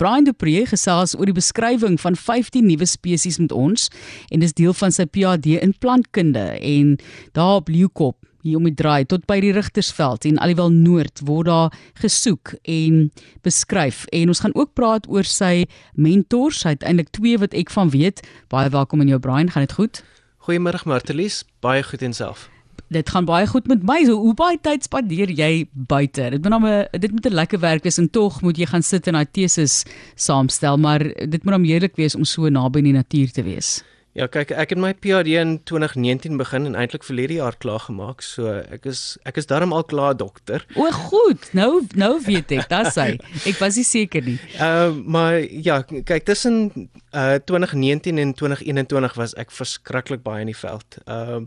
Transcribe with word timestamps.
Brian 0.00 0.24
de 0.24 0.32
Pre 0.32 0.62
gesels 0.64 1.12
oor 1.12 1.28
die 1.28 1.36
beskrywing 1.36 1.98
van 2.00 2.14
15 2.16 2.64
nuwe 2.64 2.86
spesies 2.88 3.36
met 3.36 3.52
ons 3.52 3.90
en 4.32 4.40
dis 4.40 4.54
deel 4.56 4.72
van 4.78 4.94
sy 4.96 5.04
PhD 5.04 5.58
in 5.60 5.74
plantkunde 5.76 6.44
en 6.56 6.94
daar 7.36 7.58
op 7.58 7.68
Leeukop 7.68 8.16
hier 8.40 8.56
om 8.56 8.64
die 8.64 8.72
draai 8.72 9.04
tot 9.04 9.26
by 9.28 9.36
die 9.44 9.50
Rigtersveld 9.52 10.24
en 10.30 10.40
alhoewel 10.40 10.72
Noord 10.72 11.20
word 11.28 11.50
daar 11.50 11.76
gesoek 12.00 12.54
en 12.64 13.10
beskryf. 13.44 14.06
En 14.16 14.32
ons 14.32 14.40
gaan 14.40 14.56
ook 14.56 14.72
praat 14.72 15.04
oor 15.12 15.28
sy 15.28 15.66
mentors 15.92 16.62
hy 16.64 16.72
het 16.78 16.86
eintlik 16.88 17.12
twee 17.12 17.36
wat 17.42 17.52
ek 17.52 17.68
van 17.74 17.92
weet. 17.92 18.24
Baie 18.48 18.72
welkom 18.72 19.04
in 19.04 19.12
jou 19.12 19.20
Brian 19.20 19.52
gaan 19.52 19.68
dit 19.68 19.76
goed? 19.76 20.00
Goeiemôre 20.48 20.80
Martelies. 20.88 21.42
Baie 21.60 21.84
goed 21.84 22.08
en 22.08 22.16
self 22.16 22.48
Dit 22.90 23.10
gaan 23.14 23.24
baie 23.24 23.46
goed 23.46 23.68
met 23.70 23.84
my. 23.86 24.00
So 24.04 24.18
hoe 24.18 24.34
baie 24.34 24.58
tyd 24.58 24.82
spandeer 24.82 25.30
jy 25.30 25.68
buite? 25.72 26.30
Dit 26.34 26.42
moet 26.42 26.56
nou 26.56 26.86
dit 26.90 27.12
moet 27.12 27.26
'n 27.26 27.34
lekker 27.34 27.60
werk 27.60 27.84
wees 27.84 27.98
en 27.98 28.10
tog 28.10 28.42
moet 28.42 28.56
jy 28.58 28.66
gaan 28.66 28.82
sit 28.82 29.06
en 29.06 29.14
daai 29.14 29.30
teses 29.30 29.84
saamstel, 30.16 30.76
maar 30.76 30.98
dit 31.04 31.44
moet 31.44 31.54
hom 31.54 31.64
heerlik 31.64 31.96
wees 31.96 32.14
om 32.14 32.24
so 32.24 32.48
naby 32.48 32.82
die 32.82 32.92
natuur 32.92 33.30
te 33.30 33.42
wees. 33.42 33.84
Ja, 34.12 34.26
kyk, 34.26 34.50
ek 34.50 34.72
het 34.74 34.78
my 34.82 34.90
PhD 34.98 35.36
in 35.38 35.60
2019 35.70 36.34
begin 36.36 36.64
en 36.66 36.74
eintlik 36.74 37.04
verlede 37.06 37.36
jaar 37.38 37.54
klaar 37.62 37.78
gemaak. 37.78 38.24
So 38.26 38.50
ek 38.50 38.88
is 38.90 39.18
ek 39.24 39.38
is 39.38 39.46
darm 39.46 39.70
al 39.72 39.84
klaar 39.84 40.16
dokter. 40.16 40.66
O, 40.74 40.90
goed. 40.90 41.46
Nou 41.54 41.86
nou 41.94 42.18
weet 42.26 42.50
ek, 42.50 42.66
dis 42.72 42.98
hy. 42.98 43.14
Ek 43.50 43.60
was 43.62 43.78
nie 43.78 43.86
seker 43.86 44.26
nie. 44.26 44.38
Ehm 44.58 44.98
uh, 44.98 45.04
maar 45.06 45.38
ja, 45.38 45.82
kyk, 45.86 46.26
tussen 46.26 46.90
uh 47.14 47.38
2019 47.38 48.18
en 48.18 48.34
2021 48.34 49.14
was 49.14 49.36
ek 49.38 49.54
verskriklik 49.54 50.26
baie 50.26 50.42
in 50.42 50.50
die 50.50 50.58
veld. 50.58 50.98
Ehm 51.06 51.46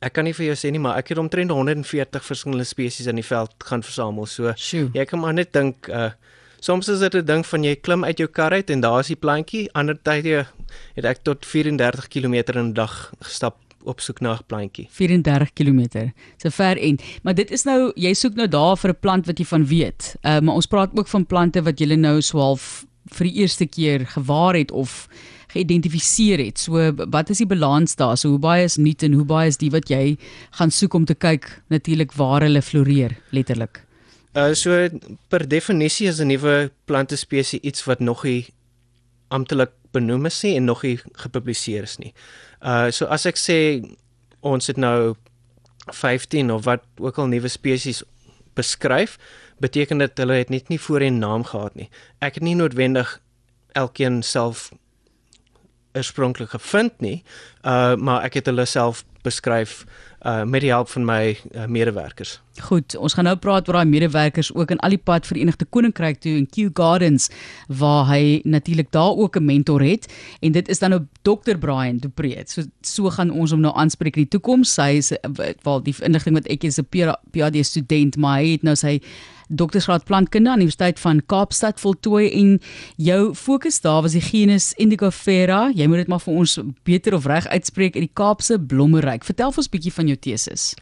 Ek 0.00 0.12
kan 0.12 0.24
nie 0.24 0.32
vir 0.32 0.46
jou 0.46 0.54
sê 0.54 0.70
nie, 0.70 0.78
maar 0.78 0.96
ek 0.96 1.08
het 1.08 1.18
omtrent 1.18 1.50
140 1.50 2.24
verskillende 2.24 2.64
spesies 2.64 3.06
in 3.06 3.16
die 3.16 3.26
veld 3.26 3.50
gaan 3.58 3.82
versamel. 3.82 4.26
So 4.26 4.52
Sjoe. 4.56 4.90
jy 4.94 5.04
kan 5.04 5.20
maar 5.20 5.34
net 5.34 5.52
dink 5.52 5.88
uh 5.88 6.10
Soms 6.60 6.88
is 6.88 6.98
dit 6.98 7.14
'n 7.14 7.24
ding 7.24 7.46
van 7.46 7.62
jy 7.62 7.76
klim 7.76 8.04
uit 8.04 8.18
jou 8.18 8.26
kar 8.28 8.50
uit 8.50 8.70
en 8.70 8.80
daar 8.80 9.00
is 9.00 9.06
die 9.06 9.16
plantjie. 9.16 9.68
Ander 9.74 9.94
tye 10.02 10.46
het 10.96 11.04
ek 11.04 11.22
tot 11.22 11.46
34 11.46 12.08
km 12.08 12.34
in 12.34 12.58
'n 12.58 12.72
dag 12.72 13.12
gestap 13.22 13.56
op 13.84 14.00
soek 14.00 14.20
na 14.20 14.34
'n 14.34 14.46
plantjie. 14.46 14.88
34 14.90 15.52
km. 15.52 16.10
So 16.36 16.50
ver 16.50 16.76
en 16.78 16.98
maar 17.22 17.34
dit 17.34 17.50
is 17.50 17.64
nou 17.64 17.92
jy 17.94 18.12
soek 18.14 18.34
nou 18.34 18.48
daar 18.48 18.76
vir 18.76 18.90
'n 18.90 19.00
plant 19.00 19.26
wat 19.26 19.38
jy 19.38 19.44
van 19.44 19.66
weet. 19.66 20.16
Uh 20.22 20.40
maar 20.40 20.54
ons 20.54 20.66
praat 20.66 20.90
ook 20.94 21.08
van 21.08 21.26
plante 21.26 21.62
wat 21.62 21.78
jy 21.78 21.94
nou 21.94 22.20
swaalf 22.20 22.84
vir 23.06 23.24
die 23.26 23.40
eerste 23.40 23.66
keer 23.66 24.06
gewaar 24.06 24.54
het 24.54 24.70
of 24.70 25.08
geïdentifiseer 25.52 26.42
het. 26.42 26.58
So 26.58 26.92
wat 27.10 27.30
is 27.30 27.42
die 27.42 27.48
balans 27.48 27.96
daar? 27.96 28.16
So 28.16 28.36
hoe 28.36 28.42
baie 28.42 28.64
is 28.68 28.76
nuut 28.76 29.02
en 29.02 29.12
hoe 29.18 29.26
baie 29.28 29.48
is 29.48 29.60
die 29.60 29.70
wat 29.74 29.90
jy 29.90 30.16
gaan 30.58 30.70
soek 30.70 30.94
om 30.94 31.04
te 31.08 31.14
kyk 31.14 31.48
natuurlik 31.72 32.12
waar 32.18 32.44
hulle 32.46 32.62
floreer 32.62 33.16
letterlik. 33.30 33.82
Uh 34.36 34.52
so 34.54 34.88
per 35.28 35.48
definisie 35.48 36.08
is 36.08 36.20
'n 36.20 36.28
nuwe 36.28 36.70
plantespesie 36.84 37.60
iets 37.62 37.84
wat 37.84 38.00
nog 38.00 38.24
nie 38.24 38.46
amptelik 39.28 39.72
benoem 39.92 40.26
is 40.26 40.42
nie 40.42 40.56
en 40.56 40.64
nog 40.64 40.82
nie 40.82 40.98
gepubliseer 41.12 41.82
is 41.82 41.98
nie. 41.98 42.12
Uh 42.60 42.90
so 42.90 43.06
as 43.06 43.26
ek 43.26 43.36
sê 43.36 43.82
ons 44.40 44.66
het 44.66 44.76
nou 44.76 45.14
15 45.92 46.50
of 46.52 46.64
wat 46.64 46.82
ook 47.00 47.18
al 47.18 47.26
nuwe 47.26 47.48
spesies 47.48 48.02
beskryf, 48.54 49.18
beteken 49.58 49.98
dit 49.98 50.18
hulle 50.18 50.32
het 50.32 50.50
net 50.50 50.68
nie 50.68 50.80
voorheen 50.80 51.18
naam 51.18 51.44
gehad 51.44 51.74
nie. 51.74 51.88
Ek 52.20 52.34
het 52.34 52.42
nie 52.42 52.54
noodwendig 52.54 53.20
elkeen 53.72 54.22
self 54.22 54.70
oorspronklik 55.98 56.54
gevind 56.56 57.00
nie, 57.04 57.22
uh 57.66 57.94
maar 57.96 58.26
ek 58.28 58.40
het 58.40 58.50
hulle 58.50 58.66
self 58.68 59.04
beskryf 59.26 59.82
uh 60.26 60.42
met 60.44 60.60
die 60.60 60.72
hulp 60.72 60.88
van 60.88 61.04
my 61.04 61.38
uh, 61.54 61.66
medewerkers. 61.66 62.40
Goed, 62.58 62.96
ons 62.96 63.14
gaan 63.14 63.24
nou 63.28 63.36
praat 63.38 63.68
oor 63.68 63.78
daai 63.78 63.86
medewerkers 63.86 64.50
ook 64.54 64.72
in 64.74 64.80
al 64.82 64.96
die 64.96 64.98
pad 64.98 65.26
Verenigde 65.26 65.64
Koninkryk 65.64 66.18
toe 66.20 66.32
in 66.36 66.48
Kew 66.50 66.70
Gardens 66.74 67.28
waar 67.68 68.08
hy 68.10 68.40
natuurlik 68.44 68.90
daar 68.90 69.14
ook 69.14 69.36
'n 69.36 69.44
mentor 69.44 69.82
het 69.82 70.12
en 70.40 70.52
dit 70.52 70.68
is 70.68 70.78
dan 70.78 70.90
nou 70.90 71.02
Dr 71.22 71.58
Brian 71.58 71.98
de 71.98 72.08
Preet. 72.08 72.50
So 72.50 72.62
so 72.80 73.10
gaan 73.10 73.30
ons 73.30 73.50
hom 73.50 73.60
nou 73.60 73.74
aanspreek 73.74 74.16
in 74.16 74.22
die 74.22 74.38
toekoms. 74.38 74.76
Hy 74.76 74.98
is 74.98 75.12
wel 75.62 75.82
die 75.82 75.94
inligting 76.02 76.34
wat 76.34 76.46
ek 76.46 76.64
is 76.64 76.78
'n 76.78 76.86
PhD 77.30 77.66
student, 77.66 78.16
maar 78.16 78.38
hy 78.38 78.50
het 78.52 78.62
nou 78.62 78.74
sy 78.74 79.00
doktorsgraad 79.48 80.04
plantkunde 80.04 80.50
aan 80.50 80.60
die 80.60 80.66
Universiteit 80.68 81.00
van 81.00 81.22
Kaapstad 81.26 81.80
voltooi 81.80 82.28
en 82.30 82.58
jou 82.96 83.34
fokus 83.34 83.80
daar 83.80 84.02
was 84.02 84.12
die 84.12 84.24
genus 84.24 84.72
Indigofera. 84.76 85.70
Jy 85.74 85.86
moet 85.88 86.04
dit 86.04 86.12
maar 86.12 86.20
vir 86.20 86.34
ons 86.34 86.58
beter 86.84 87.16
of 87.16 87.26
reg 87.26 87.48
uitspreek 87.48 87.96
in 87.96 88.06
die 88.06 88.12
Kaapse 88.12 88.58
blommeryk. 88.60 89.24
Vertel 89.24 89.52
ons 89.56 89.68
'n 89.68 89.72
bietjie 89.72 89.92
van 89.92 90.07
jou 90.08 90.18
teses. 90.28 90.74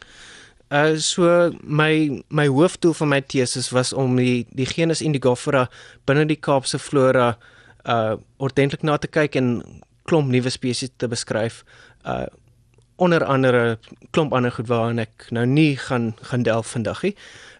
Uh 0.67 0.97
so 0.99 1.51
my 1.63 2.23
my 2.27 2.47
hoofdoel 2.47 2.93
van 2.93 3.07
my 3.13 3.21
teses 3.21 3.69
was 3.71 3.93
om 3.93 4.17
die 4.19 4.45
die 4.51 4.67
genus 4.67 5.01
Indigofera 5.01 5.67
binne 6.05 6.25
die 6.27 6.39
Kaapse 6.39 6.79
flora 6.79 7.37
uh 7.85 8.17
ordentlik 8.37 8.83
na 8.83 8.97
te 8.97 9.07
kyk 9.07 9.39
en 9.39 9.61
klomp 10.07 10.31
nuwe 10.31 10.51
spesies 10.51 10.91
te 10.97 11.07
beskryf. 11.07 11.63
Uh 12.03 12.25
onder 12.97 13.23
andere 13.23 13.79
klomp 14.11 14.33
ander 14.33 14.51
goed 14.51 14.67
waaraan 14.67 14.99
ek 14.99 15.27
nou 15.29 15.45
nie 15.45 15.77
gaan 15.77 16.15
gaan 16.21 16.43
delf 16.43 16.73
vandag 16.75 17.03
nie. 17.05 17.15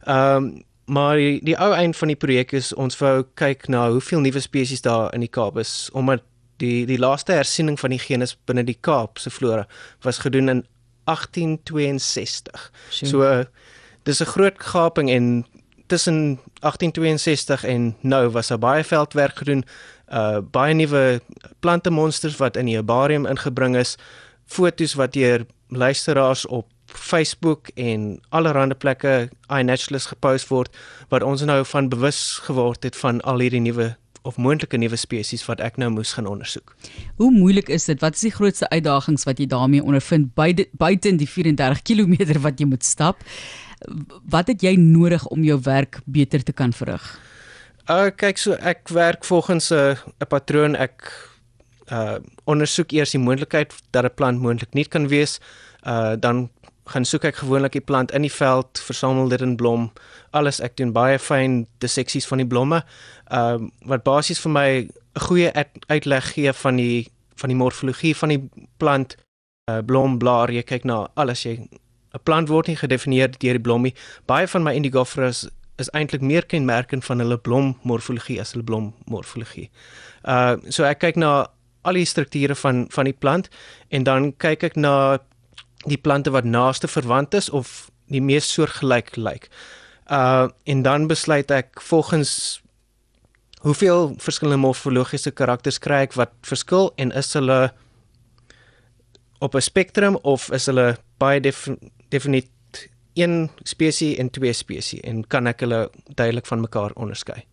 Ehm 0.05 0.35
um, 0.35 0.55
maar 0.87 1.17
die, 1.19 1.39
die 1.43 1.57
ou 1.59 1.73
eind 1.75 1.97
van 1.99 2.07
die 2.07 2.15
projek 2.15 2.53
is 2.55 2.69
ons 2.79 2.95
wou 3.01 3.25
kyk 3.35 3.65
na 3.67 3.89
hoeveel 3.91 4.21
nuwe 4.23 4.39
spesies 4.39 4.81
daar 4.85 5.11
in 5.13 5.19
die 5.19 5.31
Kaap 5.31 5.57
is 5.59 5.89
omdat 5.91 6.23
die 6.63 6.85
die 6.87 6.99
laaste 6.99 7.35
hersiening 7.35 7.75
van 7.79 7.91
die 7.91 7.99
genus 7.99 8.37
binne 8.47 8.63
die 8.63 8.77
Kaap 8.81 9.19
se 9.19 9.29
flora 9.29 9.65
was 10.05 10.21
gedoen 10.23 10.49
in 10.49 10.63
1862. 11.07 12.71
Sure. 12.89 13.09
So 13.09 13.43
dis 14.03 14.21
'n 14.21 14.31
groot 14.33 14.59
gaping 14.59 15.09
en 15.11 15.45
tussen 15.87 16.39
1862 16.59 17.63
en 17.63 17.95
nou 18.01 18.29
was 18.29 18.47
daar 18.47 18.59
baie 18.59 18.83
veldwerk 18.83 19.37
gedoen, 19.37 19.63
uh 20.11 20.37
baie 20.51 20.73
nuwe 20.73 21.21
plante 21.59 21.89
monsters 21.89 22.37
wat 22.37 22.57
in 22.57 22.65
die 22.65 22.75
herbarium 22.75 23.25
ingebring 23.25 23.75
is, 23.75 23.95
fotos 24.45 24.93
wat 24.93 25.13
deur 25.13 25.45
luisteraars 25.67 26.45
op 26.45 26.67
Facebook 26.85 27.67
en 27.75 28.19
allerlei 28.29 28.73
plekke 28.73 29.29
iNaturalist 29.47 30.07
gepost 30.07 30.47
word 30.47 30.77
wat 31.11 31.23
ons 31.23 31.43
nou 31.43 31.65
van 31.65 31.89
bewus 31.89 32.39
geword 32.47 32.83
het 32.83 32.95
van 32.95 33.21
al 33.21 33.43
hierdie 33.43 33.61
nuwe 33.61 33.95
of 34.27 34.37
moontlike 34.37 34.77
nuwe 34.77 34.99
spesies 34.99 35.45
wat 35.47 35.61
ek 35.63 35.79
nou 35.81 35.89
moes 35.93 36.11
gaan 36.17 36.27
ondersoek. 36.27 36.73
Hoe 37.21 37.31
moeilik 37.31 37.71
is 37.73 37.87
dit? 37.87 38.01
Wat 38.03 38.17
is 38.19 38.25
die 38.27 38.33
grootste 38.35 38.69
uitdagings 38.73 39.23
wat 39.27 39.39
jy 39.39 39.47
daarmee 39.51 39.83
ondervind 39.83 40.33
buite 40.35 41.09
in 41.09 41.21
die 41.21 41.29
34 41.29 41.81
km 41.87 42.41
wat 42.43 42.59
jy 42.59 42.67
moet 42.67 42.83
stap? 42.83 43.23
Wat 44.27 44.51
het 44.51 44.65
jy 44.65 44.75
nodig 44.81 45.23
om 45.31 45.45
jou 45.47 45.59
werk 45.63 46.01
beter 46.05 46.43
te 46.43 46.53
kan 46.53 46.73
verrig? 46.75 47.05
Uh 47.87 48.11
kyk 48.11 48.41
so 48.41 48.57
ek 48.59 48.89
werk 48.91 49.23
volgens 49.23 49.71
'n 49.71 49.95
'n 50.19 50.27
patroon 50.27 50.75
ek 50.75 51.07
uh 51.91 52.19
ondersoek 52.43 52.91
eers 52.91 53.15
die 53.15 53.19
moontlikheid 53.19 53.73
dat 53.91 54.03
'n 54.03 54.15
plant 54.15 54.41
moontlik 54.41 54.73
nie 54.73 54.85
kan 54.85 55.07
wees. 55.07 55.39
Uh 55.85 56.15
dan 56.19 56.49
gaan 56.87 57.05
soek 57.05 57.27
ek 57.27 57.41
gewoonlik 57.41 57.75
die 57.77 57.83
plant 57.83 58.11
in 58.15 58.23
die 58.25 58.31
veld, 58.31 58.79
versamel 58.79 59.29
dit 59.29 59.41
in 59.41 59.55
blom. 59.59 59.89
Alles 60.31 60.61
ek 60.63 60.77
doen 60.79 60.93
baie 60.95 61.19
fyn 61.19 61.65
disseksies 61.83 62.27
van 62.27 62.43
die 62.43 62.47
blomme. 62.47 62.83
Ehm 63.31 63.67
uh, 63.67 63.89
wat 63.91 64.03
basies 64.03 64.39
vir 64.39 64.51
my 64.51 64.69
'n 64.87 64.89
goeie 65.27 65.51
uitleg 65.87 66.33
gee 66.33 66.53
van 66.53 66.75
die 66.75 67.07
van 67.35 67.49
die 67.49 67.57
morfologie 67.57 68.15
van 68.15 68.29
die 68.29 68.49
plant, 68.77 69.15
uh, 69.71 69.79
blom, 69.85 70.17
blaar, 70.17 70.51
jy 70.51 70.63
kyk 70.63 70.85
na 70.85 71.07
alles 71.15 71.43
jy 71.45 71.57
'n 71.59 72.23
plant 72.23 72.49
word 72.49 72.67
nie 72.67 72.75
gedefinieer 72.75 73.31
deur 73.37 73.53
die 73.53 73.67
blommie. 73.67 73.93
Baie 74.25 74.47
van 74.47 74.63
my 74.63 74.73
indigoferas 74.73 75.47
is 75.77 75.89
eintlik 75.93 76.21
meer 76.21 76.45
kenmerkend 76.45 77.05
van 77.05 77.19
hulle 77.19 77.37
blommorfologie 77.37 78.39
as 78.41 78.53
hulle 78.53 78.63
blommorfologie. 78.63 79.69
Uh 80.23 80.57
so 80.69 80.83
ek 80.83 80.99
kyk 80.99 81.15
na 81.15 81.47
al 81.87 81.93
die 81.93 82.05
strukture 82.05 82.55
van 82.55 82.87
van 82.89 83.05
die 83.05 83.13
plant 83.13 83.49
en 83.89 84.03
dan 84.03 84.31
kyk 84.37 84.63
ek 84.63 84.75
na 84.75 85.19
die 85.87 85.97
plante 85.97 86.31
wat 86.35 86.45
naaste 86.45 86.87
verwant 86.87 87.33
is 87.33 87.49
of 87.49 87.89
die 88.11 88.21
mees 88.21 88.47
soortgelyk 88.53 89.15
lyk. 89.15 89.49
Uh 90.11 90.47
en 90.63 90.83
dan 90.83 91.07
besluit 91.07 91.51
ek 91.51 91.81
volgens 91.81 92.61
hoeveel 93.65 94.13
verskillende 94.21 94.61
morfologiese 94.61 95.31
karakters 95.31 95.79
kry 95.79 96.05
ek 96.07 96.15
wat 96.19 96.33
verskil 96.47 96.91
en 96.95 97.11
is 97.11 97.33
hulle 97.33 97.71
op 99.39 99.55
'n 99.55 99.61
spektrum 99.61 100.15
of 100.23 100.51
is 100.51 100.65
hulle 100.65 100.97
baie 101.17 101.39
def, 101.39 101.67
definit 102.09 102.49
een 103.13 103.49
spesies 103.63 104.17
en 104.17 104.29
twee 104.29 104.53
spesies 104.53 105.01
en 105.01 105.27
kan 105.27 105.47
ek 105.47 105.59
hulle 105.59 105.89
duidelik 106.15 106.45
van 106.45 106.61
mekaar 106.61 106.91
onderskei? 106.95 107.45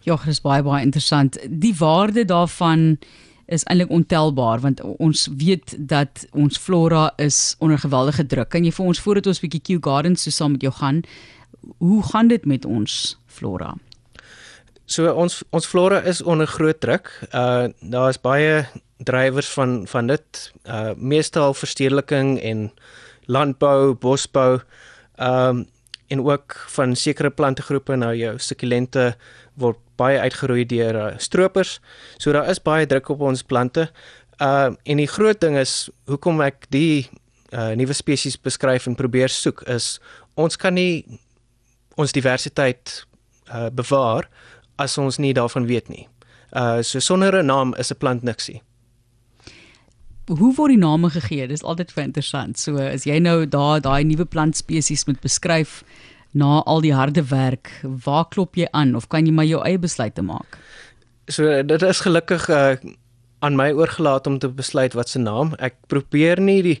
Ja, 0.00 0.16
dit 0.16 0.26
is 0.26 0.40
baie 0.40 0.62
baie 0.62 0.84
interessant. 0.84 1.38
Die 1.48 1.74
waarde 1.78 2.24
daarvan 2.24 2.98
is 3.48 3.64
eintlik 3.64 3.90
ontelbaar 3.90 4.60
want 4.60 4.80
ons 5.00 5.28
weet 5.40 5.74
dat 5.78 6.26
ons 6.32 6.58
flora 6.58 7.12
is 7.16 7.56
onder 7.58 7.78
geweldige 7.78 8.26
druk. 8.26 8.50
Kan 8.52 8.64
jy 8.64 8.72
vir 8.76 8.86
ons 8.92 9.00
voordat 9.00 9.26
ons 9.26 9.40
bietjie 9.40 9.62
Kew 9.64 9.82
Gardens 9.84 10.22
so 10.22 10.34
saam 10.34 10.56
met 10.56 10.64
jou 10.66 10.72
gaan, 10.80 11.02
hoe 11.78 12.02
gaan 12.10 12.28
dit 12.28 12.44
met 12.46 12.64
ons 12.68 13.16
flora? 13.26 13.74
So 14.88 15.12
ons 15.12 15.42
ons 15.52 15.68
flora 15.68 16.02
is 16.08 16.22
onder 16.22 16.48
groot 16.48 16.80
druk. 16.80 17.10
Uh 17.32 17.68
daar 17.80 18.12
is 18.12 18.20
baie 18.20 18.66
drywers 19.04 19.48
van 19.56 19.82
van 19.86 20.12
dit. 20.12 20.44
Uh 20.64 20.92
meestal 20.96 21.54
verstedeliking 21.54 22.38
en 22.40 22.70
landbou, 23.26 23.94
bosbou. 23.94 24.60
Ehm 25.16 25.64
um, 25.64 25.66
en 26.08 26.22
ook 26.24 26.56
van 26.74 26.96
sekere 26.96 27.30
plantegroepe 27.30 27.96
nou 27.96 28.14
jou 28.16 28.34
sukulente 28.38 29.12
word 29.60 29.78
baie 29.98 30.20
uitgeroei 30.20 30.64
deur 30.68 30.96
uh, 30.96 31.06
stroopers. 31.18 31.78
So 32.18 32.32
daar 32.32 32.48
is 32.50 32.62
baie 32.62 32.86
druk 32.86 33.08
op 33.08 33.20
ons 33.20 33.42
plante. 33.42 33.88
Uh 34.38 34.70
en 34.84 35.00
die 35.02 35.10
groot 35.10 35.40
ding 35.40 35.58
is 35.58 35.88
hoekom 36.06 36.40
ek 36.40 36.68
die 36.70 37.08
uh 37.52 37.72
nuwe 37.78 37.96
spesies 37.96 38.38
beskryf 38.38 38.86
en 38.86 38.94
probeer 38.94 39.32
soek 39.32 39.64
is 39.66 39.98
ons 40.38 40.56
kan 40.56 40.74
nie 40.74 41.18
ons 41.98 42.14
diversiteit 42.14 43.02
uh 43.50 43.66
bewaar 43.74 44.28
as 44.78 44.98
ons 44.98 45.18
nie 45.18 45.34
daarvan 45.34 45.66
weet 45.66 45.90
nie. 45.90 46.06
Uh 46.54 46.82
so 46.82 47.00
sonder 47.00 47.42
'n 47.42 47.46
naam 47.46 47.74
is 47.74 47.90
'n 47.90 47.98
plant 47.98 48.22
niksie 48.22 48.62
hoe 50.28 50.52
word 50.56 50.74
die 50.74 50.80
name 50.80 51.10
gegee? 51.10 51.46
Dis 51.48 51.64
altyd 51.64 51.92
vir 51.94 52.04
interessant. 52.04 52.58
So 52.60 52.76
as 52.82 53.06
jy 53.08 53.18
nou 53.22 53.46
daar 53.46 53.80
daai 53.84 54.04
nuwe 54.04 54.26
plantspesies 54.28 55.06
moet 55.08 55.20
beskryf 55.24 55.82
na 56.36 56.60
al 56.68 56.84
die 56.84 56.94
harde 56.94 57.24
werk, 57.30 57.70
waar 57.82 58.28
klop 58.28 58.56
jy 58.56 58.68
aan 58.76 58.94
of 58.98 59.08
kan 59.08 59.26
jy 59.26 59.32
maar 59.32 59.48
jou 59.48 59.62
eie 59.64 59.80
besluite 59.80 60.22
maak? 60.22 60.58
So 61.28 61.62
dit 61.62 61.82
is 61.82 62.00
gelukkig 62.04 62.48
uh, 62.52 62.76
aan 63.44 63.56
my 63.56 63.70
oorgelaat 63.76 64.26
om 64.26 64.38
te 64.38 64.48
besluit 64.48 64.94
wat 64.98 65.08
se 65.08 65.20
naam. 65.22 65.54
Ek 65.62 65.76
probeer 65.88 66.40
nie 66.42 66.60
die 66.64 66.76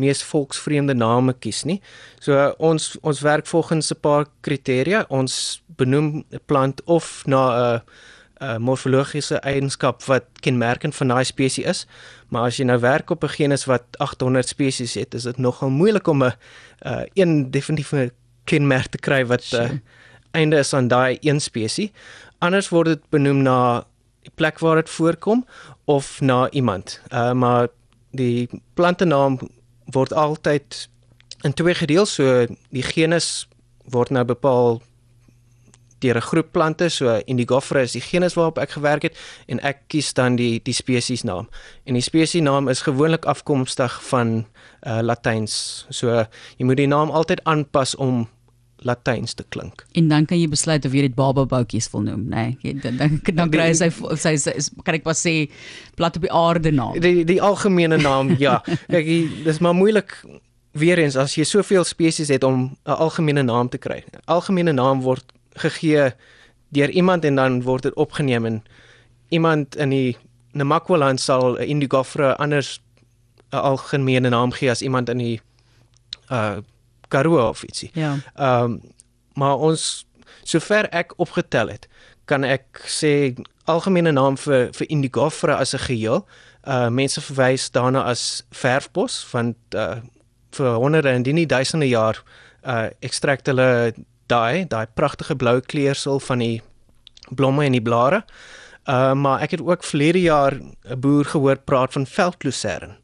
mees 0.00 0.22
volksvreemde 0.26 0.96
name 0.96 1.34
kies 1.38 1.64
nie. 1.68 1.80
So 2.20 2.36
uh, 2.36 2.50
ons 2.58 2.94
ons 3.06 3.24
werk 3.24 3.46
volgens 3.46 3.92
'n 3.92 4.00
paar 4.00 4.26
kriteria. 4.40 5.04
Ons 5.08 5.62
benoem 5.76 6.24
'n 6.30 6.40
plant 6.46 6.82
of 6.84 7.22
na 7.26 7.42
'n 7.48 7.74
uh, 7.74 7.80
uh, 8.40 8.56
morfologiese 8.56 9.40
eienskap 9.44 10.02
wat 10.08 10.24
kenmerkend 10.40 10.96
van 10.96 11.12
daai 11.12 11.24
spesies 11.24 11.66
is. 11.66 11.86
Maar 12.28 12.48
as 12.48 12.56
jy 12.60 12.64
nou 12.64 12.78
werk 12.80 13.10
op 13.10 13.24
'n 13.24 13.34
genus 13.36 13.64
wat 13.64 13.84
800 13.98 14.48
spesies 14.48 14.94
het, 14.94 15.14
is 15.14 15.22
dit 15.22 15.38
nogal 15.38 15.70
moeilik 15.70 16.06
om 16.06 16.24
'n 16.24 16.32
uh, 16.86 17.02
een 17.14 17.50
definitiewe 17.50 18.12
kenmerk 18.44 18.86
te 18.86 18.98
kry 18.98 19.26
wat 19.26 19.44
uh, 19.54 19.70
einde 20.30 20.56
is 20.56 20.74
aan 20.74 20.88
daai 20.88 21.18
een 21.20 21.40
spesies. 21.40 21.90
Anders 22.38 22.68
word 22.68 22.86
dit 22.86 23.02
benoem 23.10 23.42
na 23.42 23.84
die 24.22 24.32
plek 24.34 24.58
waar 24.58 24.76
dit 24.76 24.90
voorkom 24.90 25.46
of 25.84 26.20
na 26.20 26.50
iemand. 26.50 27.00
Uh, 27.12 27.32
maar 27.32 27.68
die 28.10 28.48
plantenaam 28.74 29.38
word 29.84 30.12
altyd 30.12 30.88
in 31.42 31.52
twee 31.52 31.74
gedeel, 31.74 32.06
so 32.06 32.46
die 32.70 32.82
genus 32.82 33.48
word 33.84 34.10
nou 34.10 34.24
bepaal 34.24 34.80
deur 36.00 36.16
'n 36.16 36.28
groep 36.30 36.52
plante, 36.52 36.88
so 36.88 37.20
Indigofera 37.24 37.80
is 37.80 37.92
die 37.92 38.00
genus 38.00 38.34
waarop 38.34 38.58
ek 38.58 38.70
gewerk 38.70 39.02
het 39.02 39.16
en 39.46 39.60
ek 39.60 39.88
kies 39.88 40.12
dan 40.12 40.36
die 40.36 40.60
die 40.62 40.74
spesies 40.74 41.22
naam. 41.22 41.48
En 41.84 41.94
die 41.94 42.02
spesies 42.02 42.42
naam 42.42 42.68
is 42.68 42.82
gewoonlik 42.82 43.24
afkomstig 43.24 44.02
van 44.08 44.46
uh 44.86 45.00
Latyns. 45.02 45.86
So 45.90 46.26
jy 46.56 46.64
moet 46.64 46.76
die 46.76 46.86
naam 46.86 47.10
altyd 47.10 47.44
aanpas 47.44 47.94
om 47.94 48.28
Latyns 48.82 49.34
te 49.34 49.44
klink. 49.48 49.84
En 49.92 50.08
dan 50.08 50.24
kan 50.26 50.40
jy 50.40 50.48
besluit 50.48 50.84
of 50.84 50.92
jy 50.92 51.02
dit 51.04 51.14
baba 51.14 51.44
boutjies 51.46 51.90
wil 51.92 52.00
noem, 52.06 52.28
nê? 52.32 52.44
Nee, 52.62 52.74
dan 52.80 52.96
dan 52.96 53.20
dan 53.34 53.50
kry 53.52 53.72
sy 53.76 53.90
sy 54.16 54.36
is 54.56 54.70
kan 54.84 54.96
ek 54.96 55.04
pas 55.04 55.20
sê 55.20 55.50
plat 55.96 56.16
op 56.16 56.22
die 56.24 56.32
aarde 56.32 56.72
naam. 56.72 56.96
Die 57.00 57.24
die 57.28 57.40
algemene 57.42 58.00
naam, 58.00 58.34
ja. 58.46 58.60
Kyk, 58.88 59.44
dis 59.44 59.60
maar 59.60 59.76
moeilik 59.76 60.16
weer 60.72 61.02
eens 61.02 61.18
as 61.18 61.34
jy 61.36 61.44
soveel 61.44 61.84
spesies 61.84 62.30
het 62.32 62.44
om 62.44 62.76
'n 62.86 62.96
algemene 62.96 63.42
naam 63.42 63.68
te 63.68 63.78
kry. 63.78 64.04
Algemene 64.24 64.72
naam 64.72 65.02
word 65.02 65.32
gegee 65.60 66.10
deur 66.70 66.90
iemand 66.90 67.24
en 67.24 67.34
dan 67.34 67.62
word 67.62 67.82
dit 67.82 67.94
opgeneem 67.94 68.46
en 68.46 68.62
iemand 69.28 69.76
in 69.76 69.90
die 69.90 70.16
Namakwaland 70.52 71.20
sal 71.20 71.58
'n 71.58 71.62
Indigofera 71.62 72.32
anders 72.32 72.80
'n 73.52 73.56
algemene 73.56 74.28
naam 74.28 74.52
gee 74.52 74.70
as 74.70 74.82
iemand 74.82 75.08
in 75.08 75.18
die 75.18 75.40
uh 76.30 76.56
Karoo 77.08 77.48
of 77.48 77.62
ietsie. 77.62 77.90
Ja. 77.94 78.16
Ehm 78.34 78.64
um, 78.64 78.80
maar 79.34 79.56
ons 79.56 80.06
sover 80.42 80.88
ek 80.88 81.12
opgetel 81.16 81.68
het, 81.68 81.88
kan 82.24 82.44
ek 82.44 82.82
sê 82.86 83.34
algemene 83.64 84.12
naam 84.12 84.36
vir 84.38 84.70
vir 84.72 84.90
Indigofera 84.90 85.54
as 85.54 85.74
'n 85.74 85.78
geheel. 85.78 86.26
Uh 86.66 86.88
mense 86.88 87.20
verwys 87.20 87.70
daarna 87.70 88.02
as 88.02 88.44
verfbos 88.50 89.26
want 89.30 89.56
uh 89.74 89.96
vir 90.50 90.74
honderde 90.74 91.08
en 91.08 91.22
nie 91.22 91.46
duisende 91.46 91.88
jaar 91.88 92.22
uh 92.66 92.88
ekstrakt 93.00 93.46
hulle 93.46 93.94
daai 94.30 94.66
daai 94.70 94.86
pragtige 94.94 95.36
blou 95.36 95.58
kleursel 95.60 96.20
van 96.20 96.42
die 96.44 96.62
blomme 97.36 97.66
en 97.66 97.76
die 97.76 97.84
blare. 97.84 98.24
Uh 98.88 99.12
maar 99.14 99.42
ek 99.44 99.58
het 99.58 99.62
ook 99.66 99.84
verlede 99.84 100.20
jaar 100.20 100.54
'n 100.56 101.00
boer 101.00 101.24
gehoor 101.24 101.58
praat 101.58 101.92
van 101.92 102.06
veldlusern. 102.06 102.96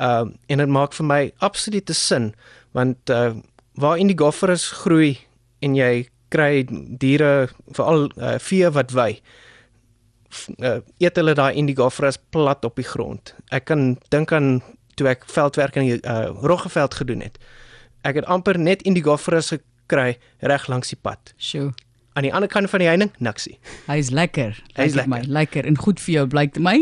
Uh 0.00 0.26
en 0.46 0.58
dit 0.58 0.68
maak 0.68 0.92
vir 0.92 1.06
my 1.06 1.32
absolute 1.38 1.94
sin 1.94 2.34
want 2.72 3.10
uh 3.10 3.34
waar 3.74 3.98
in 3.98 4.06
die 4.06 4.18
gofferes 4.18 4.70
groei 4.70 5.18
en 5.60 5.74
jy 5.74 6.08
kry 6.34 6.64
diere 6.98 7.48
veral 7.76 8.08
uh, 8.18 8.38
vee 8.42 8.70
wat 8.74 8.94
wy 8.94 9.10
uh, 10.58 10.78
eet 11.02 11.18
hulle 11.20 11.34
daai 11.38 11.54
indigofras 11.60 12.18
plat 12.34 12.64
op 12.66 12.78
die 12.80 12.86
grond. 12.86 13.34
Ek 13.54 13.68
kan 13.70 13.94
dink 14.14 14.32
aan 14.34 14.58
toe 14.98 15.10
ek 15.10 15.26
veldwerk 15.30 15.78
in 15.78 15.88
die 15.88 15.98
uh, 16.02 16.30
Roggeveld 16.42 16.94
gedoen 17.00 17.22
het. 17.26 17.38
Ek 18.06 18.18
het 18.20 18.28
amper 18.30 18.58
net 18.58 18.82
indigofras 18.86 19.52
kry 19.86 20.16
reg 20.40 20.68
langs 20.68 20.88
die 20.88 21.00
pad. 21.00 21.34
Sjoe. 21.36 21.72
Aan 22.14 22.22
die 22.22 22.30
ander 22.30 22.46
kant 22.46 22.70
van 22.70 22.78
die 22.78 22.86
heining, 22.86 23.08
niksie. 23.18 23.56
Hy 23.88 23.96
is 23.98 24.12
lekker. 24.14 24.54
Hy 24.76 24.84
is 24.86 24.94
lekker. 24.94 25.10
My, 25.10 25.18
lekker 25.26 25.66
en 25.66 25.74
goed 25.74 25.98
vir 25.98 26.12
jou 26.12 26.22
blyk 26.30 26.52
dit 26.54 26.62
my. 26.62 26.76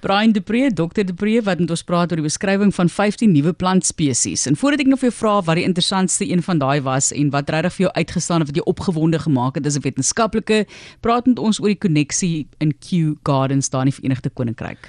Brian 0.00 0.32
Depree, 0.32 0.70
Dr 0.72 1.04
Depree 1.04 1.42
wat 1.44 1.60
met 1.60 1.74
ons 1.74 1.82
praat 1.84 2.14
oor 2.14 2.22
die 2.22 2.24
beskrywing 2.24 2.72
van 2.72 2.88
15 2.88 3.28
nuwe 3.34 3.52
plantspesies. 3.52 4.46
En 4.48 4.56
voordat 4.56 4.86
ek 4.86 4.88
nog 4.88 5.02
vir 5.02 5.10
jou 5.10 5.18
vra 5.18 5.34
wat 5.44 5.60
die 5.60 5.66
interessantste 5.68 6.24
een 6.24 6.40
van 6.46 6.62
daai 6.62 6.80
was 6.86 7.10
en 7.12 7.28
wat 7.34 7.52
regtig 7.52 7.76
vir 7.76 7.84
jou 7.84 7.92
uitgestaan 7.98 8.40
het 8.40 8.48
wat 8.54 8.60
jou 8.62 8.64
opgewonde 8.72 9.20
gemaak 9.20 9.60
het 9.60 9.68
as 9.68 9.76
'n 9.76 9.84
wetenskaplike, 9.84 10.64
praat 11.04 11.28
met 11.28 11.38
ons 11.38 11.60
oor 11.60 11.68
die 11.68 11.82
koneksie 11.84 12.48
in 12.58 12.72
Kew 12.80 13.20
Gardens 13.22 13.68
daar 13.68 13.84
in 13.84 13.92
die 13.92 13.98
Verenigde 14.00 14.30
Koninkryk. 14.30 14.88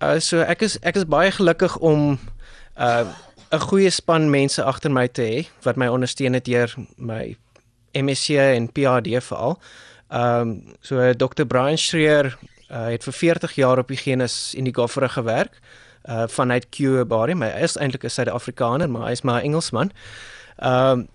Uh 0.00 0.20
so 0.20 0.38
ek 0.38 0.62
is 0.62 0.78
ek 0.86 0.96
is 0.96 1.04
baie 1.04 1.30
gelukkig 1.34 1.76
om 1.82 2.18
uh 2.78 3.10
'n 3.50 3.60
goeie 3.60 3.90
span 3.90 4.30
mense 4.30 4.62
agter 4.62 4.90
my 4.90 5.08
te 5.08 5.22
hê 5.22 5.46
wat 5.62 5.76
my 5.76 5.86
ondersteun 5.86 6.32
het 6.32 6.44
deur 6.44 6.74
my 6.96 7.36
MSc 7.92 8.30
en 8.30 8.72
PhD 8.72 9.18
veral. 9.24 9.58
Ehm 10.08 10.40
um, 10.40 10.74
so 10.80 11.12
Dr. 11.14 11.44
Brian 11.44 11.78
Schreer 11.78 12.38
uh, 12.70 12.86
het 12.86 13.04
vir 13.04 13.12
40 13.12 13.54
jaar 13.54 13.78
op 13.78 13.88
die 13.88 13.96
genus 13.96 14.54
Indigofera 14.54 15.08
gewerk 15.08 15.58
uh 16.08 16.24
vanuit 16.28 16.68
Kew 16.68 17.06
Bari. 17.06 17.34
My 17.34 17.46
is 17.46 17.76
eintlik 17.76 18.04
'n 18.04 18.10
Suid-Afrikaner, 18.10 18.90
maar 18.90 19.06
hy 19.06 19.10
is 19.10 19.22
maar 19.22 19.40
'n 19.40 19.44
Engelsman. 19.44 19.90
Ehm 20.56 20.98
um, 20.98 21.08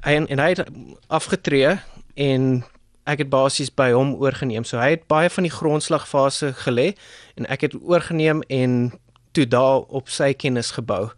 hy 0.00 0.14
en, 0.14 0.26
en 0.26 0.38
hy 0.38 0.48
het 0.48 0.64
afgetree 1.06 1.78
en 2.14 2.64
ek 3.04 3.18
het 3.18 3.28
basies 3.28 3.74
by 3.74 3.90
hom 3.92 4.14
oorgeneem. 4.14 4.64
So 4.64 4.78
hy 4.78 4.90
het 4.90 5.06
baie 5.06 5.30
van 5.30 5.42
die 5.42 5.52
grondslagfase 5.52 6.52
gelê 6.64 6.94
en 7.34 7.46
ek 7.46 7.60
het 7.60 7.74
oorgeneem 7.74 8.42
en 8.48 8.92
toe 9.32 9.46
daar 9.46 9.86
op 9.88 10.08
sy 10.08 10.32
kennis 10.32 10.70
gebou 10.70 11.08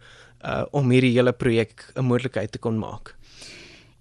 uh 0.43 0.63
om 0.71 0.89
hierdie 0.91 1.15
hele 1.15 1.31
projek 1.31 1.91
'n 1.95 2.05
moontlikheid 2.05 2.51
te 2.51 2.59
kon 2.59 2.77
maak. 2.77 3.15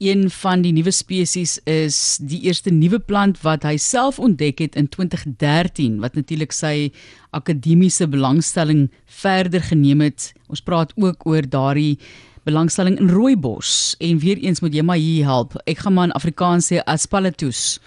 Een 0.02 0.30
van 0.30 0.62
die 0.62 0.72
nuwe 0.72 0.90
spesies 0.90 1.60
is 1.64 2.18
die 2.18 2.40
eerste 2.42 2.70
nuwe 2.70 2.98
plant 2.98 3.40
wat 3.44 3.62
hy 3.62 3.76
self 3.76 4.18
ontdek 4.18 4.58
het 4.58 4.74
in 4.74 4.88
2013 4.88 6.00
wat 6.02 6.14
natuurlik 6.18 6.52
sy 6.52 6.90
akademiese 7.30 8.08
belangstelling 8.08 8.90
verder 9.06 9.62
geneem 9.62 10.00
het. 10.00 10.32
Ons 10.48 10.60
praat 10.60 10.92
ook 10.96 11.26
oor 11.26 11.46
daardie 11.46 11.98
belangstelling 12.42 12.98
in 12.98 13.12
rooibos 13.14 13.94
en 14.02 14.18
weer 14.18 14.42
eens 14.42 14.60
moet 14.60 14.74
jy 14.74 14.82
maar 14.82 14.98
hier 14.98 15.24
help. 15.24 15.54
Ek 15.70 15.84
gaan 15.84 15.94
maar 15.94 16.10
in 16.10 16.18
Afrikaans 16.18 16.72
sê 16.72 16.82
aspalathus. 16.82 17.78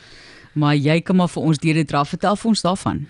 Maar 0.56 0.76
jy 0.76 1.02
kan 1.04 1.20
maar 1.20 1.28
vir 1.28 1.44
ons 1.44 1.60
deur 1.60 1.82
dit 1.82 1.88
dra 1.88 2.06
vertel 2.08 2.40
vir 2.40 2.50
ons 2.54 2.64
daarvan. 2.64 3.04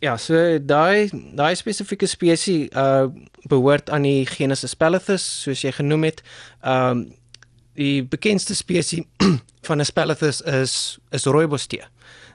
Ja, 0.00 0.14
so 0.16 0.34
daai 0.62 1.10
daai 1.34 1.54
spesifieke 1.58 2.06
spesies 2.06 2.68
uh 2.70 3.08
behoort 3.48 3.90
aan 3.90 4.04
die 4.06 4.26
genus 4.28 4.64
Aspalathus 4.66 5.24
soos 5.42 5.62
jy 5.64 5.72
genoem 5.74 6.06
het. 6.10 6.22
Um 6.62 7.08
die 7.78 8.02
bekendste 8.02 8.54
spesies 8.58 9.06
van 9.68 9.80
Aspalathus 9.82 10.40
is 10.42 10.98
is 11.10 11.26
rooibos 11.26 11.66
tee. 11.66 11.82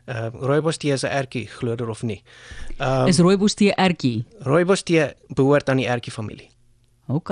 Uh 0.07 0.27
rooibos 0.33 0.77
tee 0.77 0.91
is 0.91 1.05
'n 1.07 1.11
ertjie, 1.11 1.47
glo 1.47 1.75
dit 1.75 1.87
of 1.87 2.03
nie. 2.03 2.21
Um 2.79 3.07
Is 3.07 3.19
rooibos 3.19 3.55
tee 3.55 3.71
ertjie? 3.75 4.25
Rooibos 4.43 4.83
tee 4.83 5.13
behoort 5.29 5.69
aan 5.69 5.77
die 5.77 5.87
ertjie 5.87 6.11
familie. 6.13 6.49
OK. 7.07 7.31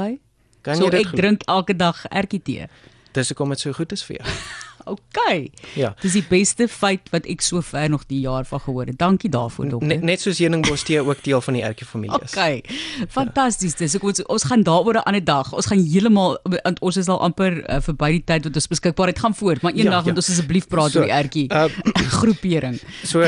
Kan 0.62 0.76
so 0.76 0.84
jy 0.84 0.90
dit 0.90 1.06
ek 1.06 1.16
drink 1.16 1.44
elke 1.48 1.76
dag 1.76 2.06
ertjie 2.10 2.42
tee. 2.42 2.68
Dis 3.12 3.28
hoekom 3.28 3.50
dit 3.50 3.60
so 3.60 3.74
goed 3.74 3.92
is 3.92 4.04
vir 4.04 4.22
jou. 4.22 4.28
OK. 4.86 5.50
Ja. 5.76 5.94
Dis 6.02 6.14
die 6.14 6.24
beste 6.30 6.68
feit 6.68 7.10
wat 7.12 7.26
ek 7.26 7.42
sover 7.42 7.90
nog 7.90 8.06
die 8.08 8.20
jaar 8.20 8.46
van 8.46 8.60
gehoor 8.60 8.86
het. 8.86 8.98
Dankie 8.98 9.30
daarvoor, 9.30 9.70
dokter. 9.70 9.88
Net, 9.88 10.02
net 10.02 10.22
soos 10.22 10.40
heuningbos 10.40 10.84
tee 10.84 11.02
ook 11.04 11.24
deel 11.24 11.42
van 11.42 11.54
die 11.54 11.64
ertjie 11.64 11.88
familie 11.88 12.22
is. 12.24 12.36
OK. 12.38 12.72
Fantasties. 13.10 13.76
Dis 13.76 13.96
ek 13.96 14.04
ons 14.04 14.24
ons 14.26 14.44
gaan 14.44 14.64
daaroor 14.64 15.02
'n 15.02 15.06
ander 15.10 15.24
dag. 15.24 15.54
Ons 15.54 15.66
gaan 15.66 15.84
heeltemal 15.84 16.38
ons 16.80 16.98
is 16.98 17.08
al 17.08 17.22
amper 17.22 17.64
uh, 17.70 17.80
verby 17.82 18.12
die 18.12 18.24
tyd 18.24 18.44
wat 18.44 18.56
ons 18.56 18.68
beskikbaar 18.68 19.08
het 19.08 19.20
gaan 19.20 19.36
voort, 19.36 19.62
maar 19.62 19.74
eendag 19.74 19.92
Ja, 19.92 19.98
ja. 20.00 20.08
moet 20.14 20.22
ons 20.24 20.30
asseblief 20.30 20.68
praat 20.68 20.92
So, 20.92 21.00
oor 21.00 21.06
die 21.06 21.14
ertjie 21.14 21.48
Uh 21.52 21.70
groepering. 22.20 22.80
So 23.04 23.24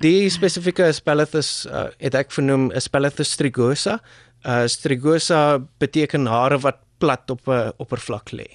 die 0.00 0.28
spesifieke 0.30 0.84
Aspalathus 0.88 1.66
uh, 1.66 1.88
het 1.98 2.14
ek 2.14 2.32
vernoem 2.32 2.70
Aspalathus 2.76 3.32
strigosa. 3.32 4.00
Uh 4.44 4.66
strigosa 4.66 5.58
beteken 5.78 6.26
hare 6.26 6.58
wat 6.58 6.80
plat 6.98 7.30
op 7.30 7.48
'n 7.48 7.72
oppervlak 7.78 8.30
lê. 8.32 8.48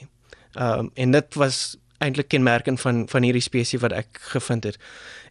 Ehm 0.55 0.79
um, 0.79 0.91
en 0.93 1.11
dit 1.11 1.35
was 1.35 1.77
eintlik 2.05 2.29
kenmerkend 2.33 2.81
van 2.81 3.03
van 3.11 3.25
hierdie 3.27 3.43
spesies 3.43 3.81
wat 3.83 3.95
ek 3.95 4.19
gevind 4.33 4.63
het. 4.69 4.77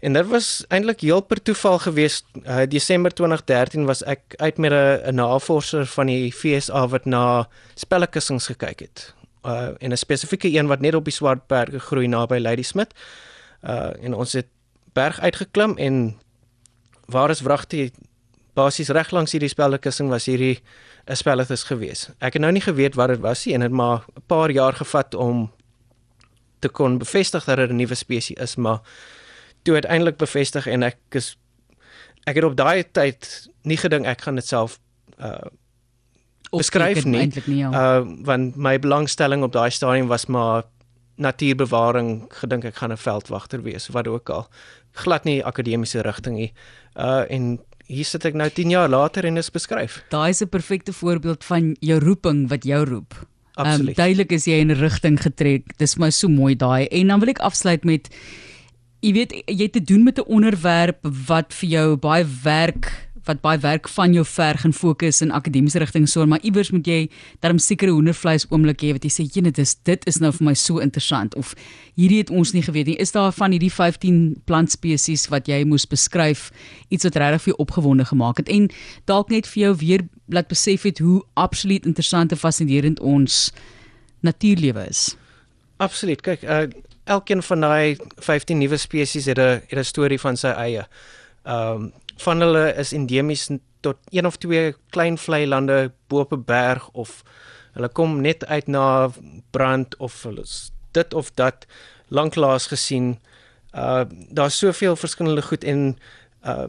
En 0.04 0.12
dit 0.12 0.26
was 0.28 0.48
eintlik 0.68 1.00
heel 1.06 1.22
per 1.22 1.42
toeval 1.42 1.78
geweest. 1.86 2.26
Uh, 2.42 2.64
Desember 2.68 3.14
2013 3.14 3.86
was 3.88 4.02
ek 4.04 4.36
uit 4.36 4.58
met 4.58 4.72
'n 4.72 5.14
navorser 5.14 5.86
van 5.86 6.06
die 6.06 6.32
FSA 6.32 6.86
wat 6.88 7.04
na 7.04 7.48
spellekussings 7.74 8.46
gekyk 8.46 8.80
het. 8.80 9.14
Uh 9.42 9.76
en 9.78 9.92
'n 9.92 9.96
spesifieke 9.96 10.48
een 10.48 10.66
wat 10.66 10.80
net 10.80 10.94
op 10.94 11.04
die 11.04 11.12
Swartberge 11.12 11.78
groei 11.78 12.06
naby 12.06 12.38
Ladysmith. 12.38 12.94
Uh 13.62 13.92
en 14.02 14.14
ons 14.14 14.32
het 14.32 14.46
berg 14.92 15.20
uitgeklim 15.20 15.76
en 15.76 16.16
waar 17.06 17.30
is 17.30 17.40
wragte 17.40 17.90
basies 18.54 18.88
reg 18.88 19.10
langs 19.10 19.34
hierdie 19.34 19.50
spellekussing 19.50 20.08
was 20.08 20.26
hierdie 20.26 20.62
'n 21.06 21.16
spellethus 21.16 21.64
gewees. 21.64 22.08
Ek 22.20 22.32
het 22.32 22.42
nou 22.42 22.52
nie 22.52 22.62
geweet 22.62 22.94
wat 22.94 23.08
dit 23.08 23.20
was 23.20 23.44
nie 23.44 23.54
en 23.54 23.60
dit 23.60 23.70
maar 23.70 24.04
'n 24.16 24.22
paar 24.26 24.50
jaar 24.50 24.72
gevat 24.72 25.14
om 25.14 25.50
te 26.64 26.72
kon 26.72 26.98
bevestig 27.02 27.44
dat 27.44 27.60
dit 27.60 27.70
'n 27.70 27.76
nuwe 27.76 27.94
spesies 27.94 28.40
is, 28.40 28.56
maar 28.56 28.80
toe 29.62 29.74
uiteindelik 29.74 30.16
bevestig 30.16 30.66
en 30.66 30.82
ek 30.82 30.98
is 31.10 31.36
ek 32.24 32.40
het 32.40 32.44
op 32.44 32.56
daai 32.56 32.84
tyd 32.92 33.50
nie 33.68 33.76
gedink 33.80 34.08
ek 34.08 34.24
gaan 34.24 34.40
dit 34.40 34.46
self 34.46 34.78
uh 35.18 35.44
beskryf 36.54 37.04
nie. 37.04 37.32
nie 37.46 37.58
ja. 37.58 37.70
Uh 37.70 38.06
want 38.24 38.56
my 38.56 38.78
belangstelling 38.78 39.42
op 39.42 39.52
daai 39.52 39.70
stadium 39.70 40.06
was 40.06 40.26
maar 40.26 40.62
natuurbewaring, 41.16 42.26
gedink 42.30 42.64
ek 42.64 42.76
gaan 42.76 42.92
'n 42.92 42.96
veldwagter 42.96 43.62
wees, 43.62 43.88
wat 43.88 44.08
ook 44.08 44.30
al. 44.30 44.48
Glad 44.92 45.24
nie 45.24 45.44
akademiese 45.44 46.02
rigting 46.02 46.36
nie. 46.36 46.52
Uh 46.96 47.24
en 47.30 47.60
hier 47.86 48.04
sit 48.04 48.24
ek 48.24 48.34
nou 48.34 48.48
10 48.50 48.70
jaar 48.70 48.88
later 48.88 49.24
en 49.24 49.36
is 49.36 49.50
beskryf. 49.50 50.04
Daai 50.10 50.30
is 50.30 50.42
'n 50.42 50.48
perfekte 50.48 50.92
voorbeeld 50.92 51.44
van 51.44 51.76
jou 51.80 51.98
roeping 51.98 52.48
wat 52.48 52.64
jou 52.64 52.84
roep. 52.84 53.26
Absoluut. 53.54 53.88
Um, 53.88 53.94
duidelik 53.94 54.32
is 54.32 54.46
jy 54.50 54.58
in 54.62 54.70
'n 54.70 54.78
rigting 54.80 55.20
getrek. 55.20 55.76
Dis 55.78 55.96
my 55.96 56.10
so 56.10 56.28
mooi 56.28 56.56
daai. 56.56 56.86
En 56.90 57.06
dan 57.06 57.20
wil 57.20 57.28
ek 57.28 57.38
afsluit 57.38 57.84
met 57.84 58.08
jy 59.00 59.12
weet 59.12 59.32
jy 59.46 59.62
het 59.62 59.72
te 59.72 59.84
doen 59.84 60.02
met 60.02 60.18
'n 60.18 60.26
onderwerp 60.26 61.06
wat 61.26 61.54
vir 61.54 61.68
jou 61.68 61.96
baie 61.96 62.26
werk 62.42 63.10
wat 63.28 63.40
baie 63.40 63.58
werk 63.58 63.88
van 63.88 64.12
jou 64.12 64.24
verg 64.24 64.64
en 64.64 64.72
fokus 64.72 65.20
in 65.24 65.32
akademiese 65.32 65.78
rigting 65.78 66.08
so 66.08 66.26
maar 66.26 66.42
iewers 66.42 66.70
moet 66.70 66.86
jy 66.86 66.98
darm 67.40 67.58
sekere 67.58 67.94
hoendervleis 67.94 68.46
oomblik 68.50 68.84
hê 68.84 68.92
wat 68.96 69.04
jy 69.04 69.12
sê 69.16 69.26
jy 69.26 69.44
dit 69.48 69.58
is 69.58 69.74
dit 69.88 70.06
is 70.10 70.20
nou 70.20 70.32
vir 70.32 70.48
my 70.50 70.54
so 70.54 70.78
interessant 70.84 71.34
of 71.40 71.54
hierdie 71.94 72.20
het 72.22 72.30
ons 72.30 72.54
nie 72.54 72.62
geweet 72.62 72.92
nie 72.92 72.98
is 73.06 73.12
daar 73.12 73.32
van 73.32 73.56
hierdie 73.56 73.72
15 73.72 74.20
plantspesies 74.44 75.28
wat 75.32 75.48
jy 75.48 75.64
moes 75.64 75.86
beskryf 75.86 76.50
iets 76.88 77.04
wat 77.04 77.16
regtig 77.16 77.46
vir 77.46 77.54
jou 77.54 77.58
opgewonde 77.66 78.04
gemaak 78.04 78.42
het 78.42 78.48
en 78.48 78.70
dalk 79.10 79.30
net 79.30 79.46
vir 79.46 79.68
jou 79.68 79.74
weer 79.84 80.06
laat 80.28 80.48
besef 80.48 80.86
het 80.88 80.98
hoe 81.04 81.22
absoluut 81.34 81.84
interessant 81.86 82.32
en 82.32 82.40
fascinerend 82.40 83.00
ons 83.00 83.52
natuurlewe 84.24 84.88
is 84.88 85.14
Absoluut. 85.76 86.20
Kyk, 86.20 86.42
uh, 86.42 86.62
elkeen 87.04 87.42
van 87.42 87.60
daai 87.60 87.96
15 88.16 88.58
nuwe 88.58 88.76
spesies 88.76 89.24
het 89.24 89.38
'n 89.38 89.62
het 89.68 89.78
'n 89.78 89.84
storie 89.84 90.20
van 90.20 90.36
sy 90.36 90.48
eie. 90.48 90.86
Ehm 91.42 91.82
um, 91.82 91.92
van 92.16 92.40
hulle 92.40 92.74
is 92.74 92.92
endemies 92.92 93.48
tot 93.80 93.96
een 94.10 94.26
of 94.26 94.36
twee 94.36 94.74
klein 94.90 95.18
vlei 95.18 95.46
lande 95.46 95.92
bo 96.08 96.20
op 96.20 96.32
'n 96.32 96.44
berg 96.44 96.88
of 96.92 97.22
hulle 97.72 97.88
kom 97.88 98.20
net 98.20 98.46
uit 98.46 98.66
na 98.66 99.10
brand 99.50 99.96
of 99.96 100.26
dit 100.92 101.14
of 101.14 101.30
dat 101.30 101.66
lanklaas 102.08 102.66
gesien. 102.66 103.18
Uh 103.74 104.04
daar's 104.30 104.58
soveel 104.58 104.96
verskillende 104.96 105.42
goed 105.42 105.64
en 105.64 105.98
uh 106.44 106.66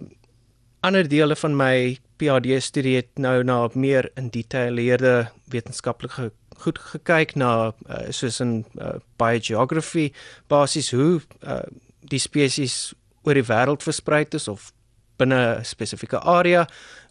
ander 0.79 1.07
dele 1.07 1.35
van 1.35 1.55
my 1.55 1.97
PhD 2.17 2.61
studie 2.63 2.95
het 2.95 3.17
nou 3.17 3.43
na 3.43 3.69
meer 3.73 4.11
in 4.15 4.29
detailleerde 4.29 5.31
wetenskaplike 5.49 6.31
goed 6.57 6.79
gekyk 6.79 7.35
na 7.35 7.73
uh, 7.89 8.05
soos 8.09 8.39
in 8.39 8.65
uh, 8.79 8.95
biogeography 9.19 10.11
basies 10.47 10.91
hoe 10.91 11.19
uh, 11.43 11.59
die 11.99 12.19
spesies 12.19 12.93
oor 13.25 13.33
die 13.33 13.47
wêreld 13.47 13.83
versprei 13.83 14.23
is 14.37 14.47
of 14.47 14.71
binne 15.17 15.59
'n 15.59 15.65
spesifieke 15.65 16.19
area 16.19 16.67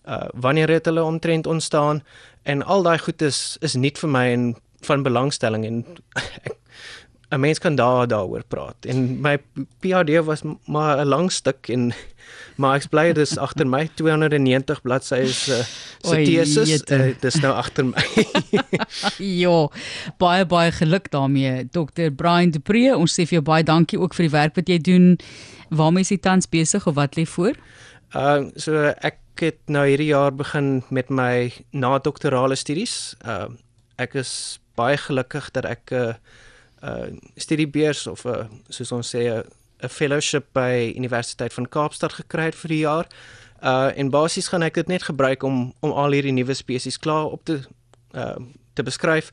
uh, 0.08 0.28
wanneer 0.34 0.68
het 0.68 0.84
hulle 0.84 1.02
omtrent 1.02 1.46
ontstaan 1.46 2.02
en 2.42 2.62
al 2.62 2.82
daai 2.82 2.99
goed 2.99 3.23
is 3.23 3.56
is 3.61 3.75
nie 3.75 3.92
vir 3.96 4.11
my 4.11 4.26
en 4.32 4.54
van 4.84 5.02
belangstelling 5.02 5.64
en 5.64 5.84
'n 7.34 7.40
mens 7.40 7.58
kan 7.58 7.75
daar 7.75 8.06
daaroor 8.06 8.44
praat 8.49 8.87
en 8.87 9.20
my 9.20 9.38
PhD 9.80 10.25
was 10.25 10.42
maar 10.64 10.99
'n 10.99 11.08
lang 11.08 11.32
stuk 11.32 11.68
en 11.68 11.92
maar 12.61 12.76
ek 12.78 12.88
bly 12.90 13.12
dis 13.12 13.38
agter 13.38 13.66
my 13.66 13.88
290 13.94 14.82
bladsye 14.82 15.23
is 15.23 15.49
uh, 15.49 15.64
se 16.04 16.23
tesis 16.25 16.82
uh, 16.90 17.14
dis 17.20 17.40
nou 17.42 17.52
agter 17.54 17.84
my. 17.84 18.04
jo, 19.42 19.70
baie 20.18 20.46
baie 20.46 20.73
geluk 20.73 21.11
daarmee 21.11 21.64
Dr. 21.70 22.12
Brian 22.14 22.50
De 22.50 22.61
Pre. 22.61 22.96
Ons 22.96 23.16
sê 23.18 23.26
vir 23.26 23.40
jou 23.40 23.42
baie 23.42 23.64
dankie 23.66 23.99
ook 24.00 24.14
vir 24.14 24.28
die 24.28 24.37
werk 24.37 24.54
wat 24.56 24.68
jy 24.68 24.78
doen. 24.78 25.16
Waarmee 25.75 26.06
is 26.06 26.12
jy 26.14 26.20
tans 26.23 26.46
besig 26.50 26.87
of 26.87 26.94
wat 26.94 27.18
lê 27.18 27.26
voor? 27.26 27.58
Uh 28.14 28.47
so 28.54 28.78
ek 29.02 29.18
het 29.42 29.59
nou 29.66 29.83
hierdie 29.88 30.12
jaar 30.12 30.30
begin 30.30 30.85
met 30.94 31.11
my 31.11 31.50
na-doktorale 31.75 32.54
studies. 32.54 33.16
Uh 33.26 33.50
ek 33.99 34.14
is 34.18 34.61
baie 34.78 34.97
gelukkig 34.99 35.50
dat 35.54 35.64
ek 35.64 35.90
'n 35.90 35.94
uh, 35.94 36.14
uh 36.83 37.11
studiebeurs 37.37 38.06
of 38.06 38.25
'n 38.25 38.28
uh, 38.28 38.47
soos 38.68 38.92
ons 38.92 39.14
sê 39.14 39.18
'n 39.18 39.42
uh, 39.83 39.88
fellowship 39.88 40.47
by 40.52 40.94
Universiteit 40.97 41.52
van 41.52 41.68
Kaapstad 41.68 42.12
gekry 42.12 42.44
het 42.44 42.54
vir 42.54 42.68
die 42.68 42.85
jaar. 42.87 43.06
Uh 43.62 43.90
en 43.99 44.11
basies 44.11 44.49
gaan 44.49 44.62
ek 44.62 44.75
dit 44.75 44.87
net 44.87 45.02
gebruik 45.02 45.42
om 45.42 45.75
om 45.80 45.90
al 45.90 46.11
hierdie 46.11 46.33
nuwe 46.33 46.54
spesies 46.54 46.99
klaar 46.99 47.26
op 47.26 47.44
te 47.44 47.61
uh 48.14 48.37
te 48.75 48.83
beskryf. 48.83 49.33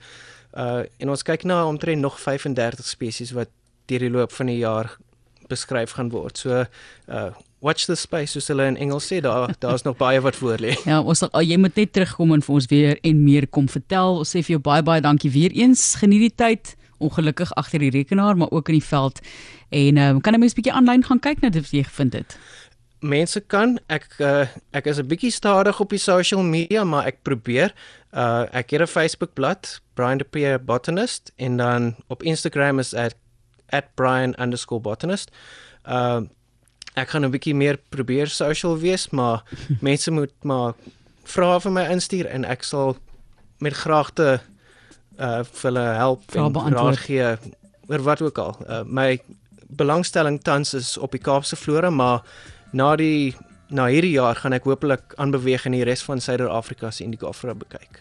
Uh 0.54 0.84
en 0.98 1.10
ons 1.10 1.24
kyk 1.24 1.44
na 1.44 1.68
omtrent 1.68 2.02
nog 2.02 2.20
35 2.20 2.86
spesies 2.86 3.32
wat 3.32 3.50
deur 3.86 4.00
die 4.00 4.10
loop 4.10 4.32
van 4.32 4.46
die 4.46 4.58
jaar 4.58 4.98
beskryf 5.52 5.96
gaan 5.98 6.12
word. 6.14 6.38
So 6.38 6.66
uh 7.08 7.32
watch 7.62 7.86
the 7.86 7.96
space 7.96 8.34
soos 8.34 8.48
hulle 8.50 8.66
in 8.66 8.78
Engels 8.82 9.06
sê 9.06 9.20
daar 9.22 9.52
daar's 9.62 9.84
nog 9.86 9.98
baie 10.00 10.22
wat 10.26 10.36
voor 10.36 10.58
lê. 10.58 10.74
Ja, 10.90 11.02
ons 11.02 11.22
sal 11.22 11.46
jy 11.46 11.60
moet 11.62 11.78
net 11.78 11.94
terugkom 11.94 12.34
en 12.34 12.42
vir 12.42 12.56
ons 12.58 12.70
weer 12.72 12.98
en 13.06 13.24
meer 13.24 13.48
kom 13.48 13.70
vertel. 13.70 14.22
Ons 14.24 14.34
sê 14.34 14.42
vir 14.42 14.58
jou 14.58 14.64
baie 14.66 14.86
baie 14.86 15.04
dankie 15.06 15.32
weer 15.32 15.54
eens. 15.54 15.92
Geniet 16.02 16.26
die 16.30 16.36
tyd 16.44 16.76
ongelukkig 17.02 17.54
agter 17.58 17.82
die 17.82 17.94
rekenaar, 17.94 18.38
maar 18.38 18.52
ook 18.52 18.70
in 18.70 18.80
die 18.80 18.88
veld. 18.88 19.22
En 19.70 19.98
ehm 19.98 20.16
um, 20.16 20.22
kan 20.22 20.34
'n 20.34 20.40
mens 20.40 20.54
bietjie 20.54 20.74
aanlyn 20.74 21.04
gaan 21.04 21.20
kyk 21.20 21.42
na 21.42 21.50
dit 21.50 21.62
wat 21.62 21.72
jy 21.72 21.84
gevind 21.84 22.14
het? 22.14 22.38
Mense 23.00 23.40
kan 23.40 23.80
ek 23.88 24.06
uh, 24.20 24.46
ek 24.72 24.86
is 24.86 25.00
'n 25.00 25.08
bietjie 25.08 25.32
stadig 25.32 25.80
op 25.80 25.90
die 25.90 26.00
social 26.00 26.44
media, 26.44 26.84
maar 26.84 27.06
ek 27.06 27.22
probeer. 27.22 27.74
Uh 28.14 28.46
ek 28.52 28.70
het 28.70 28.82
'n 28.82 28.88
Facebook 28.88 29.34
bladsy, 29.34 29.80
Brian 29.94 30.18
De 30.18 30.24
Pierre 30.24 30.60
Botanist, 30.60 31.32
en 31.36 31.58
dan 31.58 31.96
op 32.08 32.24
Instagram 32.24 32.80
is 32.80 32.94
at 32.94 33.16
@brian_botanist. 33.72 35.32
Uh 35.86 36.22
ek 36.94 37.10
gaan 37.10 37.24
'n 37.26 37.32
bietjie 37.32 37.56
meer 37.56 37.78
probeer 37.90 38.28
social 38.28 38.78
wees, 38.78 39.10
maar 39.10 39.44
mense 39.88 40.12
moet 40.12 40.34
maar 40.44 40.74
vra 41.24 41.60
vir 41.60 41.72
my 41.72 41.86
instuur 41.92 42.26
en 42.28 42.46
ek 42.46 42.64
sal 42.64 42.98
met 43.60 43.74
graagte 43.74 44.42
uh 45.20 45.44
vir 45.44 45.70
hulle 45.70 45.88
help 45.96 46.36
en 46.36 46.74
raad 46.74 46.98
gee 46.98 47.38
oor 47.88 48.04
wat 48.04 48.22
ook 48.22 48.38
al. 48.38 48.58
Uh, 48.68 48.84
my 48.86 49.20
belangstelling 49.68 50.42
tans 50.44 50.74
is 50.74 50.98
op 50.98 51.12
die 51.12 51.22
Kaapse 51.22 51.56
flora, 51.56 51.90
maar 51.90 52.24
na 52.72 52.96
die 52.96 53.36
na 53.72 53.88
hierdie 53.88 54.16
jaar 54.18 54.36
gaan 54.36 54.56
ek 54.56 54.68
hopelik 54.68 55.14
aanbeweeg 55.16 55.66
in 55.66 55.78
die 55.78 55.86
res 55.88 56.04
van 56.04 56.20
Suider-Afrika 56.20 56.92
se 56.92 57.04
indigo 57.04 57.32
flora 57.36 57.56
bekyk. 57.56 58.00